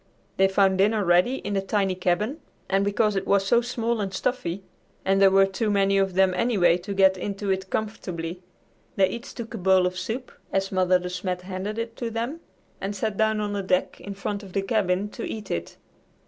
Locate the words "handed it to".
11.43-12.09